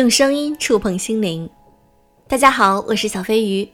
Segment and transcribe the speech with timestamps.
[0.00, 1.46] 用声音触碰心灵。
[2.26, 3.68] 大家好，我是小飞鱼。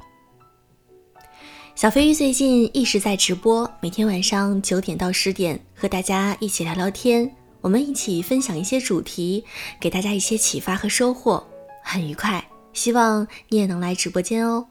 [1.76, 9.44] 小飞鱼最近一直在直播，每天晚上九点到十点和大家一起聊聊天，我们一起分享一些主题，
[9.80, 11.46] 给大家一些启发和收获，
[11.80, 12.44] 很愉快。
[12.72, 14.66] 希望你也能来直播间哦。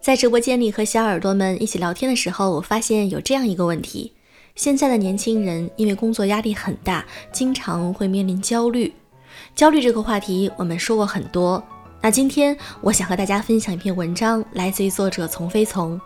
[0.00, 4.10] 在直播间里和小耳朵们一起聊天的时候，我发现有这样一个问题。
[4.54, 8.90] 现在的年轻人因为工作压力很大，经常会面临焦虑。
[9.56, 11.62] 焦虑这个话题我们说过很多，
[12.02, 15.98] 那今天我想和大家分享一篇文章，来自于作者从飞从。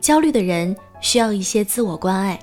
[0.00, 2.36] 焦虑的人需要一些自我关爱，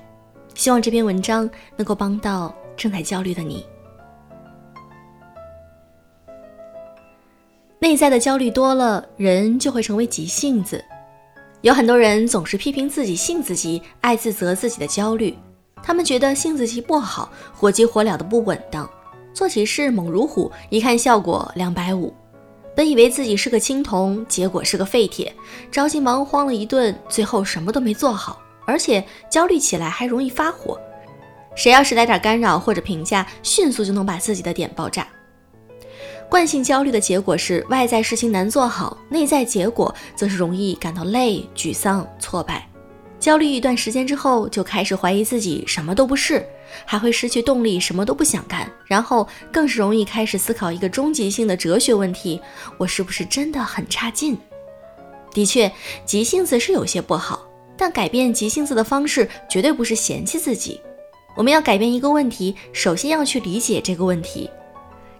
[0.54, 3.66] 希望这篇文章能够帮到正在焦虑的你。
[7.78, 10.82] 内在的焦虑多了，人就会成为急性子。
[11.60, 15.36] 有很多人总是批评自己性子急，爱自责自己的焦虑。
[15.82, 18.88] 他们觉得性子急不好，火急火燎的不稳当，
[19.34, 22.14] 做起事猛如虎，一看效果两百五。
[22.76, 25.32] 本以为自己是个青铜，结果是个废铁，
[25.70, 30.80] 着急忙慌了一顿，最后什么都没做好，而且焦虑起来还容易发火。
[31.56, 35.06] 谁要是来点干扰或者评价，迅速就能把自己的点爆炸。
[36.28, 42.68] 惯性焦虑的结果是外在事情难做好，内在结果则是容易感到累、沮丧、挫败。
[43.20, 46.44] 焦虑一段时间之后，就开始怀疑自己什么都不是，
[46.84, 52.40] 还会失去动力，什么都不想干，然后更是容易开始思考一个终极性的哲学问题：
[52.78, 54.36] 我是不是真的很差劲？
[55.32, 55.70] 的确，
[56.04, 60.80] 急性子是有些不好，但改变急性子的方式绝对不是嫌弃自己。
[61.36, 64.48] 我们要改变一个问题，首先要去理解这个问题。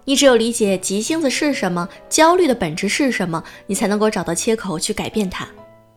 [0.05, 5.47] 你只有理解急性子是什么，焦虑的本质是什么，你才能够找到切口去改变它。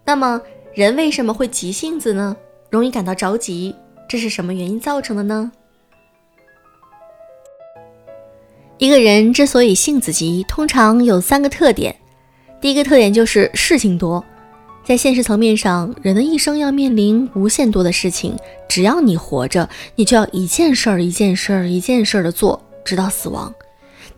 [0.05, 0.41] 那么。
[0.75, 2.37] 人为什么会急性子呢？
[2.71, 3.75] 容易感到着急，
[4.09, 5.53] 这是什么原因造成的呢？
[8.79, 11.95] 一个人之所以性子急，通常有三个特点。
[12.61, 14.25] 第一个特点就是事情多。
[14.85, 18.35] 在现实层面上，人的一生要面临无限多的事情，
[18.67, 23.55] 只要你活着，你就要一件事儿一件事儿一件事儿的做，直到死亡。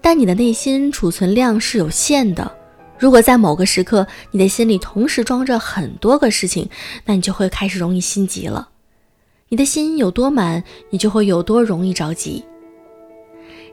[0.01, 2.51] 但你的内心储存量是有限的。
[2.97, 6.71] 如果在某个时刻，你的心里同时装着很多个事情，
[7.05, 8.70] 那你就会开始容易心急了。
[9.53, 12.45] 你的心有多满，你就会有多容易着急。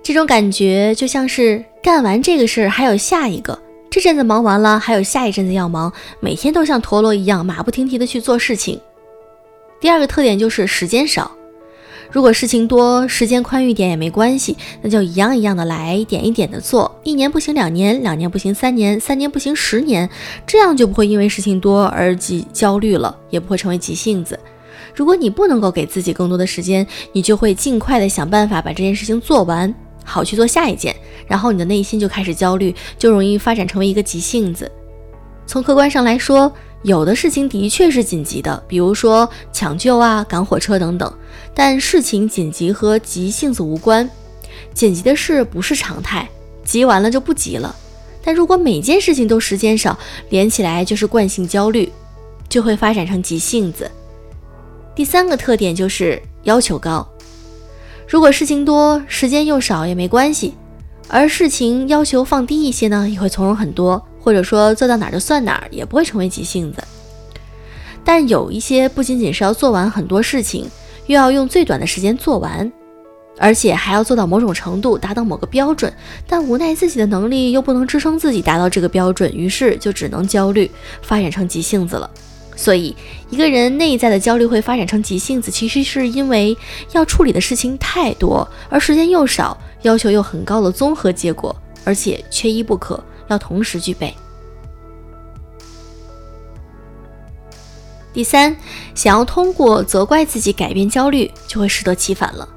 [0.02, 8.82] 这种感觉就像是干完这个事儿还有下一个，这阵子忙完了还有下一阵子要忙，每天都像陀螺一样马不停蹄的去做事情。
[9.80, 11.30] 第二个特点就是时间少。
[12.12, 17.00] 如果事情多，时间宽裕点也没关系，那就一样一样的来，一点一点的做。
[17.04, 20.10] 一年不行两年，两年不行三年，三年不行十年，
[20.48, 24.40] 这样就不会因为事情多而急焦虑了，也不会成为急性子。
[24.98, 29.72] 如果你不能够给自己更多的时间，你就会尽快的想办法把这件事情做完，
[30.04, 30.96] 好去做下一件，
[31.28, 34.72] 然后你的内心就开始焦虑，就容易发展成为一个急性子。
[35.46, 36.52] 从客观上来说。
[36.84, 41.12] 有的事情的确是紧急的，比如说抢救啊、赶火车等等。
[41.54, 44.08] 但事情紧急和急性子无关，
[44.76, 46.30] 紧急的事不是常态，
[46.64, 47.76] 急完了就不急了。
[48.24, 49.98] 但如果每件事情都时间少，
[50.30, 51.92] 连起来就是惯性焦虑，
[52.48, 53.90] 就会发展成急性子。
[54.98, 57.08] 第三个特点就是要求高。
[58.08, 60.56] 如果事情多，时间又少也没关系，
[61.08, 64.04] 而事情要求放低一些呢，也会从容很多。
[64.20, 66.84] 或者说做到哪儿就算哪儿，也不会成为急性子。
[68.04, 70.68] 但有一些不仅仅是要做完很多事情，
[71.06, 72.70] 又要用最短的时间做完，
[73.38, 75.94] 而且还要做到某种程度，达到某个标准。
[76.28, 80.72] 但无奈自己的能力又不能支撑自己达到这个标准，于是就只能焦虑，
[81.04, 82.10] 发展成急性子了。
[82.58, 82.94] 所以，
[83.30, 86.58] 一个人内在的焦虑会发展成急性子，其实是因为
[86.92, 93.02] 要处理的事情太多，而时间又少，要求又很高的综合结果，而且缺一不可。
[93.30, 94.14] 要同时具备。
[98.14, 98.56] 第三，
[98.96, 102.48] 想要通过责怪自己改变焦虑，就会适得其反了。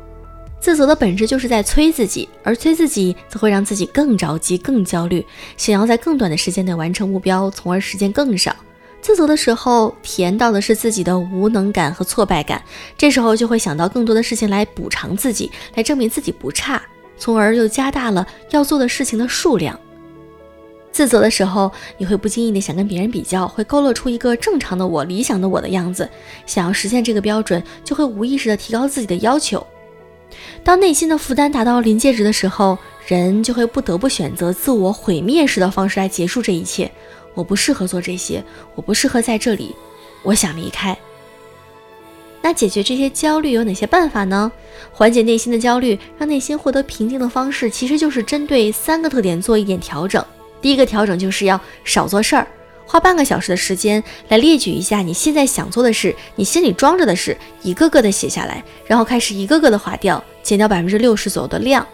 [0.60, 5.26] 自责的本质就是在催自己，而催自己则会让自己更着急、更焦虑，
[5.56, 8.54] 想要在更短的时间内完成目标，从而时间更少。
[9.02, 12.62] 自责的时候，体验到的是自己的无能感和挫败感，
[12.98, 16.80] 这时候就会想到更多的事情来补偿自己，来证明自己不差，
[17.16, 19.78] 从而又加大了要做的事情的数量。
[20.92, 26.08] 自责的时候，你会不经意的想跟别人比较，会勾勒出一个正常的我、理想的我的样子。
[26.46, 29.64] 想要实现这个标准，就会无意识的提高自己的要求。
[30.62, 32.76] 当内心的负担达到临界值的时候，
[33.06, 36.90] 人就会不得不选择自我毁灭式的方式来结束这一切。
[37.34, 38.42] 我不适合做这些，
[38.74, 39.74] 我不适合在这里，
[40.22, 40.96] 我想离开。
[42.42, 44.50] 那解决这些焦虑有哪些办法呢？
[44.92, 50.24] 缓解内心的焦虑，让内心获得平静的方式，其实就是针对三个特点做一点调整。
[50.62, 52.46] 第一个调整就是要少做事儿，
[52.86, 61.86] 花半个小时的时间来列举一下你现在想做的事，你心里装着的事，一个个的写下来，然后开始一个个的划掉，减掉百分之六十左右的量。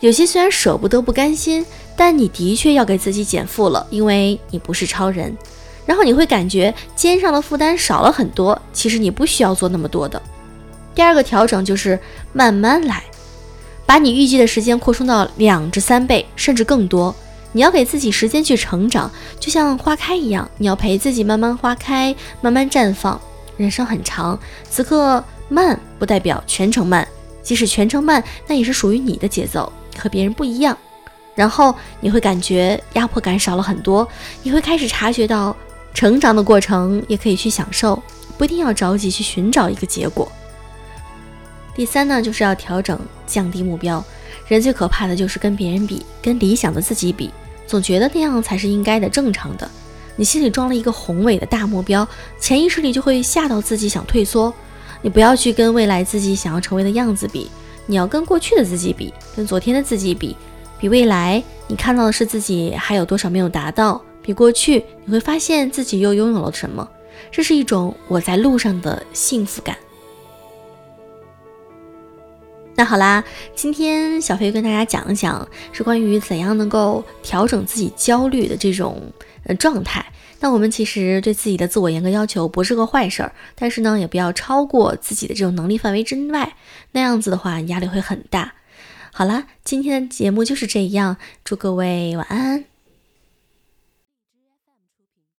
[0.00, 1.64] 有些虽然舍不得、不甘心，
[1.96, 5.36] 但你的确要给自己减负了，因为你不是超人。
[5.86, 10.20] 然后你会感觉肩上的负担少了很多，其实你不需要做那么多的。
[10.94, 11.98] 第二个调整就是
[12.32, 13.04] 慢慢来，
[13.84, 17.14] 把你预计的时间扩充到两至三倍，甚至更多。
[17.52, 23.20] 你要给自己时间去成长，就像花开一样，你要陪自己慢慢花开，慢慢绽放。
[23.56, 24.36] 人生很长，
[24.68, 27.06] 此刻慢不代表全程慢，
[27.42, 30.76] 即使全程慢，那也是属于你的节奏，和别人不一样。
[31.34, 34.08] 然后你会感觉压迫感少了很多，
[34.42, 35.56] 你会开始察觉到。
[35.94, 38.02] 成长的过程也可以去享受，
[38.36, 40.30] 不一定要着急去寻找一个结果。
[41.72, 42.98] 第三呢，就是要调整
[43.28, 44.04] 降低目标。
[44.48, 47.30] 人最可怕的就是跟别人比，跟理想的自己比，
[47.64, 49.70] 总觉得那样才是应该的、正常的。
[50.16, 52.06] 你心里装了一个宏伟的大目标，
[52.40, 54.52] 潜意识里就会吓到自己想退缩。
[55.00, 57.48] 你不要去跟未来自己想要成为的样子比，
[57.86, 60.36] 你要跟过去的自己比，跟昨天的自己比，
[60.84, 64.02] 比未来你看到的是自己还有多少没有达到。
[64.20, 66.86] 比过去，你会发现自己又拥有了什么？
[67.30, 69.74] 这是一种我在路上的幸福感。
[72.74, 79.00] 那好啦，今天小飞跟大家讲一讲，是关于怎样能够调整自己焦虑的这种
[79.44, 80.04] 呃状态。
[80.38, 86.54] 那我们其实对自己的自我严格要求不是个坏事儿，但是呢，也不要超过自己的这种能力范围之外，
[86.92, 88.52] 那样子的话压力会很大。
[89.16, 92.64] 好啦，今天的节目就是这样，祝各位晚安。